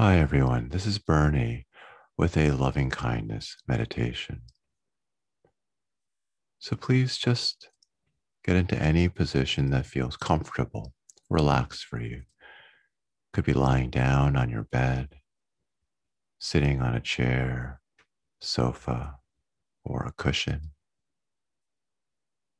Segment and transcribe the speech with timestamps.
[0.00, 0.68] Hi, everyone.
[0.68, 1.66] This is Bernie
[2.16, 4.42] with a loving kindness meditation.
[6.60, 7.70] So please just
[8.44, 10.94] get into any position that feels comfortable,
[11.28, 12.22] relaxed for you.
[13.32, 15.16] Could be lying down on your bed,
[16.38, 17.80] sitting on a chair,
[18.40, 19.16] sofa,
[19.84, 20.74] or a cushion.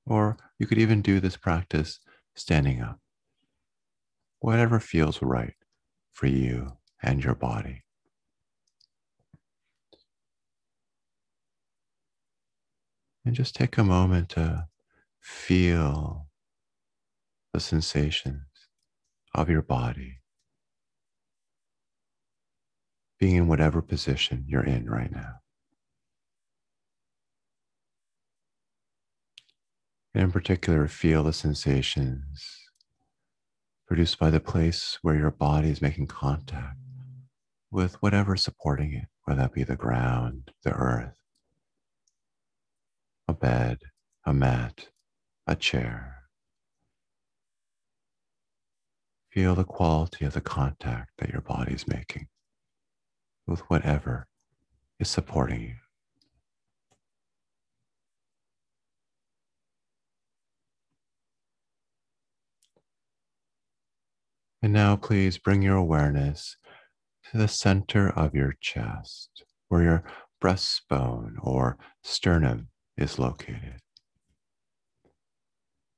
[0.05, 2.01] Or you could even do this practice
[2.35, 2.99] standing up.
[4.41, 5.55] Whatever feels right
[6.13, 7.85] for you and your body.
[13.25, 14.69] And just take a moment to
[15.21, 16.29] feel
[17.53, 18.47] the sensations
[19.35, 20.21] of your body
[23.19, 25.41] being in whatever position you're in right now.
[30.15, 32.59] And in particular, feel the sensations
[33.87, 36.79] produced by the place where your body is making contact
[37.71, 41.19] with whatever's supporting it, whether that be the ground, the earth,
[43.27, 43.79] a bed,
[44.25, 44.89] a mat,
[45.47, 46.15] a chair.
[49.31, 52.29] Feel the quality of the contact that your body is making
[53.47, 54.27] with whatever
[54.99, 55.75] is supporting you.
[64.61, 66.57] And now, please bring your awareness
[67.31, 70.05] to the center of your chest, where your
[70.43, 73.81] breastbone or sternum is located.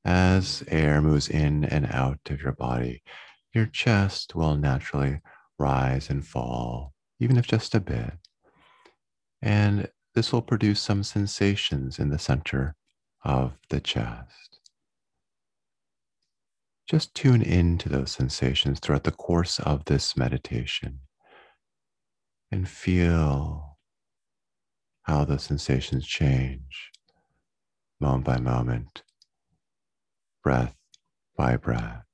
[0.05, 3.03] As air moves in and out of your body,
[3.53, 5.20] your chest will naturally
[5.59, 8.15] rise and fall, even if just a bit.
[9.42, 12.75] And this will produce some sensations in the center
[13.25, 14.59] of the chest.
[16.89, 21.00] Just tune into those sensations throughout the course of this meditation
[22.51, 23.79] and feel
[25.03, 26.91] how the sensations change
[28.01, 29.03] moment by moment,
[30.43, 30.75] breath
[31.37, 32.05] by breath,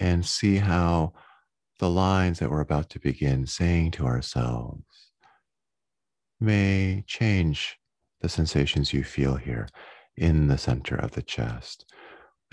[0.00, 1.12] and see how
[1.78, 5.10] the lines that we're about to begin saying to ourselves
[6.40, 7.78] may change
[8.20, 9.68] the sensations you feel here
[10.16, 11.84] in the center of the chest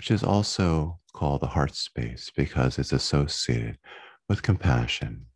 [0.00, 3.76] which is also called the heart space because it's associated
[4.30, 5.26] with compassion,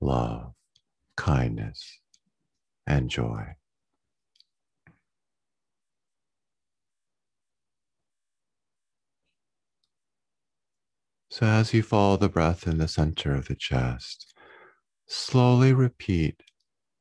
[0.00, 0.52] love,
[1.16, 2.00] kindness,
[2.86, 3.54] and joy.
[11.30, 14.32] So, as you follow the breath in the center of the chest,
[15.06, 16.42] slowly repeat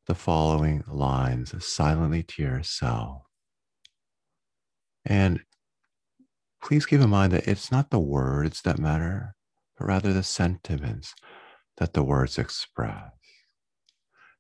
[0.08, 3.24] the following lines silently to yourself.
[5.06, 5.42] And
[6.62, 9.36] please keep in mind that it's not the words that matter,
[9.78, 11.14] but rather the sentiments
[11.78, 13.12] that the words express.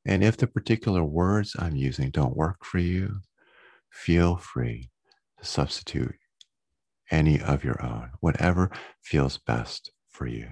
[0.05, 3.21] And if the particular words I'm using don't work for you,
[3.89, 4.91] feel free
[5.39, 6.15] to substitute
[7.11, 10.49] any of your own, whatever feels best for you.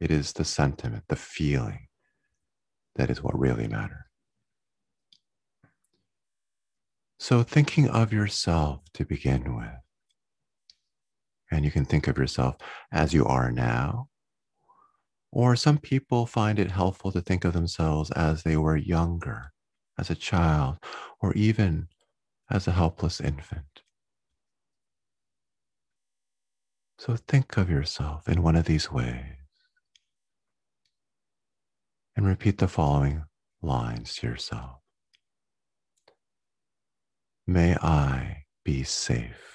[0.00, 1.86] It is the sentiment, the feeling
[2.96, 3.98] that is what really matters.
[7.18, 9.80] So, thinking of yourself to begin with,
[11.50, 12.56] and you can think of yourself
[12.92, 14.08] as you are now.
[15.34, 19.52] Or some people find it helpful to think of themselves as they were younger,
[19.98, 20.78] as a child,
[21.20, 21.88] or even
[22.48, 23.82] as a helpless infant.
[27.00, 29.34] So think of yourself in one of these ways
[32.14, 33.24] and repeat the following
[33.60, 34.78] lines to yourself.
[37.44, 39.53] May I be safe.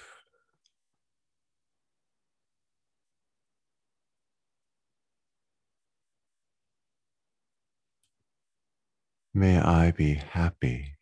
[9.34, 10.96] May I be happy.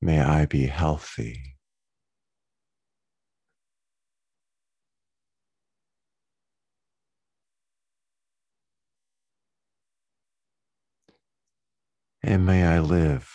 [0.00, 1.56] May I be healthy.
[12.22, 13.30] And may I live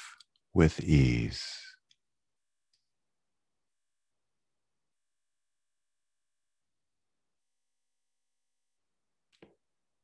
[0.53, 1.62] with ease.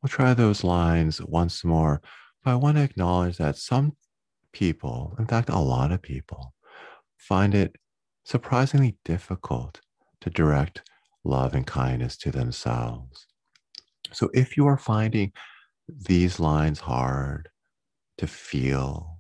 [0.02, 2.02] We'll try those lines once more,
[2.44, 3.98] but I want to acknowledge that some
[4.54, 6.54] people, in fact, a lot of people,
[7.18, 7.76] find it
[8.24, 9.82] surprisingly difficult
[10.22, 10.84] to direct
[11.24, 13.28] love and kindness to themselves.
[14.12, 15.34] So if you are finding
[15.88, 17.50] these lines hard
[18.18, 19.20] to feel,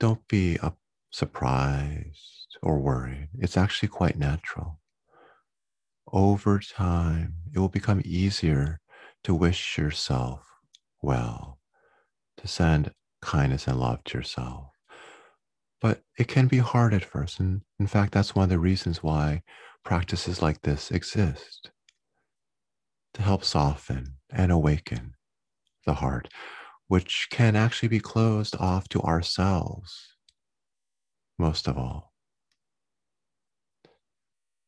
[0.00, 0.58] don't be
[1.10, 3.28] surprised, or worried.
[3.38, 4.80] It's actually quite natural.
[6.12, 8.80] Over time, it will become easier
[9.24, 10.40] to wish yourself
[11.00, 11.58] well,
[12.38, 14.68] to send kindness and love to yourself.
[15.80, 17.40] But it can be hard at first.
[17.40, 19.42] And in fact, that's one of the reasons why
[19.84, 21.70] practices like this exist
[23.14, 25.14] to help soften and awaken
[25.84, 26.28] the heart,
[26.86, 30.14] which can actually be closed off to ourselves
[31.38, 32.12] most of all.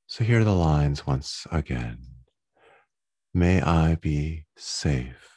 [0.07, 2.14] So here are the lines once again.
[3.37, 5.29] May I be safe.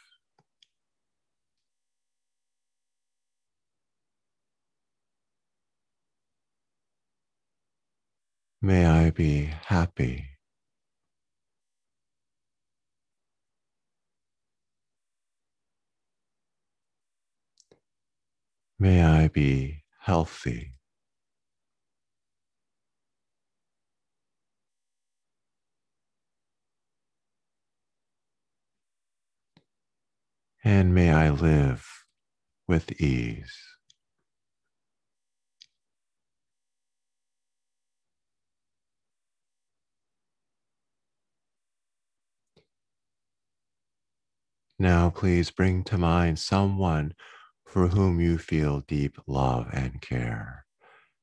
[8.62, 10.26] May I be happy.
[18.78, 20.77] May I be healthy.
[30.70, 31.88] And may I live
[32.68, 33.58] with ease.
[44.78, 47.14] Now, please bring to mind someone
[47.66, 50.66] for whom you feel deep love and care.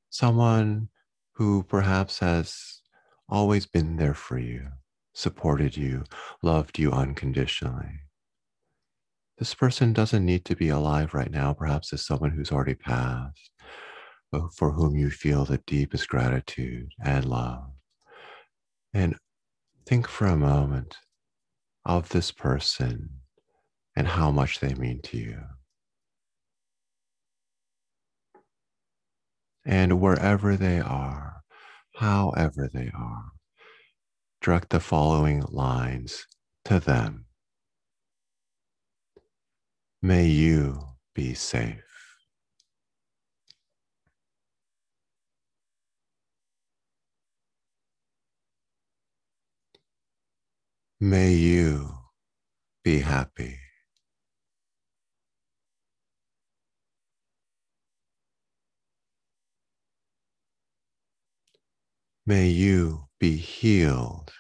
[0.09, 0.89] Someone
[1.35, 2.81] who perhaps has
[3.29, 4.71] always been there for you,
[5.13, 6.05] supported you,
[6.43, 8.01] loved you unconditionally.
[9.39, 11.53] This person doesn't need to be alive right now.
[11.53, 13.51] Perhaps it's someone who's already passed,
[14.31, 17.65] but for whom you feel the deepest gratitude and love.
[18.93, 19.17] And
[19.87, 20.97] think for a moment
[21.85, 23.11] of this person
[23.97, 25.41] and how much they mean to you.
[29.67, 31.43] And wherever they are,
[31.97, 33.25] however they are,
[34.41, 36.27] direct the following lines
[36.67, 37.25] to them.
[40.05, 40.83] May you
[41.15, 41.83] be safe.
[51.01, 51.89] May you
[52.85, 53.59] be happy.
[62.27, 64.35] May you be healed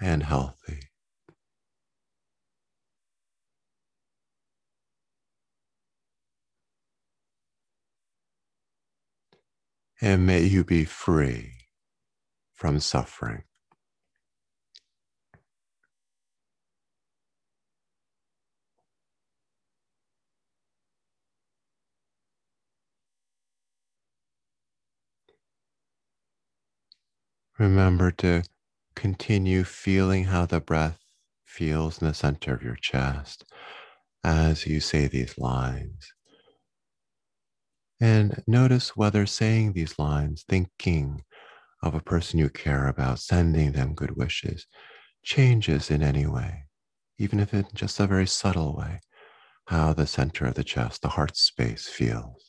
[0.00, 0.91] and healthy.
[10.04, 11.52] And may you be free
[12.52, 13.44] from suffering.
[27.60, 28.42] Remember to
[28.96, 30.98] continue feeling how the breath
[31.44, 33.44] feels in the center of your chest
[34.24, 36.12] as you say these lines.
[38.02, 41.22] And notice whether saying these lines, thinking
[41.84, 44.66] of a person you care about, sending them good wishes,
[45.22, 46.64] changes in any way,
[47.18, 48.98] even if in just a very subtle way,
[49.66, 52.44] how the center of the chest, the heart space feels.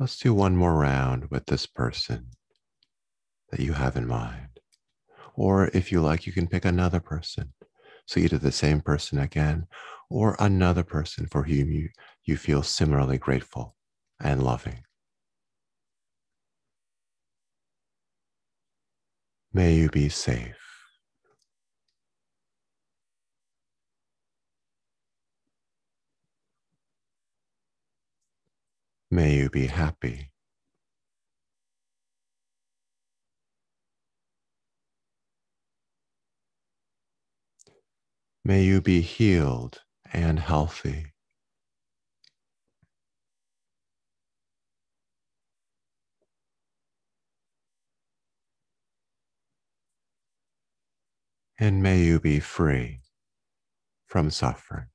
[0.00, 2.30] Let's do one more round with this person
[3.50, 4.51] that you have in mind.
[5.34, 7.52] Or if you like, you can pick another person.
[8.06, 9.66] So either the same person again
[10.10, 11.88] or another person for whom you,
[12.24, 13.76] you feel similarly grateful
[14.20, 14.84] and loving.
[19.52, 20.56] May you be safe.
[29.10, 30.31] May you be happy.
[38.44, 39.82] May you be healed
[40.12, 41.12] and healthy.
[51.60, 53.02] And may you be free
[54.06, 54.91] from suffering.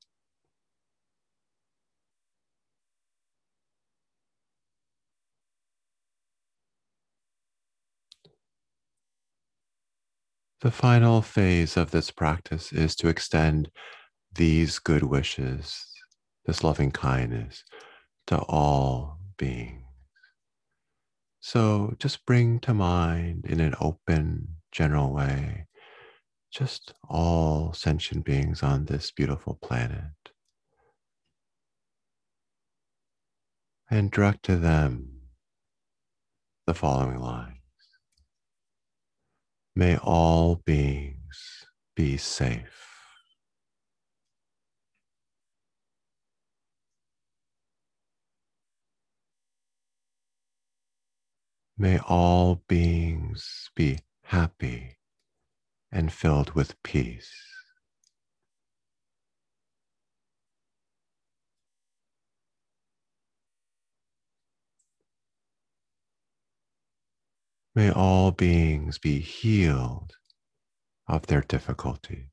[10.62, 13.70] The final phase of this practice is to extend
[14.34, 15.86] these good wishes,
[16.46, 17.64] this loving kindness
[18.28, 19.84] to all beings.
[21.40, 25.68] So just bring to mind in an open, general way
[26.52, 30.12] just all sentient beings on this beautiful planet.
[33.90, 35.22] And direct to them
[36.66, 37.57] the following lines
[39.78, 42.98] May all beings be safe.
[51.78, 54.98] May all beings be happy
[55.92, 57.57] and filled with peace.
[67.78, 70.14] May all beings be healed
[71.08, 72.26] of their difficulties.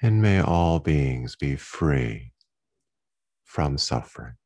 [0.00, 2.32] And may all beings be free
[3.44, 4.39] from suffering.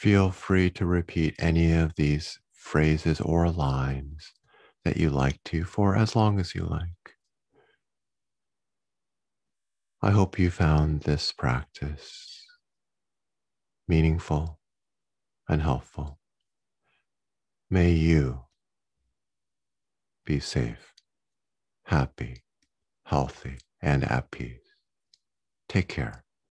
[0.00, 4.32] Feel free to repeat any of these phrases or lines
[4.82, 7.16] that you like to for as long as you like.
[10.00, 12.46] I hope you found this practice
[13.86, 14.58] meaningful
[15.46, 16.18] and helpful.
[17.68, 18.44] May you
[20.24, 20.94] be safe,
[21.84, 22.42] happy,
[23.04, 24.64] healthy, and at peace.
[25.68, 26.24] Take care.